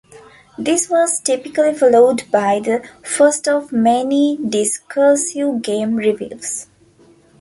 [0.57, 6.65] This was typically followed by the first of many discursive game reviews.